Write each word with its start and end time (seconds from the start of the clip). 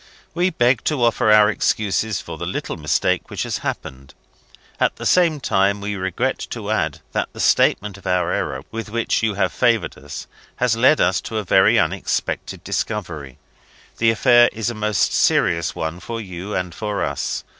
We 0.33 0.49
beg 0.49 0.83
to 0.85 1.03
offer 1.03 1.31
our 1.31 1.47
excuses 1.51 2.19
for 2.21 2.39
the 2.39 2.47
little 2.47 2.75
mistake 2.75 3.29
which 3.29 3.43
has 3.43 3.59
happened. 3.59 4.15
At 4.79 4.95
the 4.95 5.05
same 5.05 5.39
time, 5.39 5.79
we 5.79 5.95
regret 5.95 6.39
to 6.49 6.71
add 6.71 7.01
that 7.11 7.29
the 7.33 7.39
statement 7.39 7.99
of 7.99 8.07
our 8.07 8.31
error, 8.33 8.63
with 8.71 8.89
which 8.89 9.21
you 9.21 9.35
have 9.35 9.53
favoured 9.53 9.95
us, 9.99 10.25
has 10.55 10.75
led 10.75 10.97
to 10.97 11.37
a 11.37 11.43
very 11.43 11.77
unexpected 11.77 12.63
discovery. 12.63 13.37
The 13.99 14.09
affair 14.09 14.49
is 14.51 14.71
a 14.71 14.73
most 14.73 15.13
serious 15.13 15.75
one 15.75 15.99
for 15.99 16.19
you 16.19 16.55
and 16.55 16.73
for 16.73 17.03
us. 17.05 17.43